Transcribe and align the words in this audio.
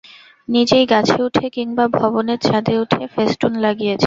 নিজেই 0.49 0.85
গাছে 0.85 1.17
উঠে 1.23 1.45
কিংবা 1.49 1.85
ভবনের 1.93 2.39
ছাদে 2.39 2.73
উঠে 2.79 3.01
ফ্যাস্টুন 3.07 3.53
লাগিয়েছে। 3.59 3.99